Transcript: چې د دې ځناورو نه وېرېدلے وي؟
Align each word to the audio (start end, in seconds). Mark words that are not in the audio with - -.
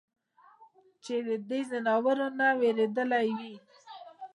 چې 1.03 1.15
د 1.27 1.29
دې 1.49 1.59
ځناورو 1.69 2.27
نه 2.39 2.47
وېرېدلے 2.59 3.21
وي؟ 3.37 3.51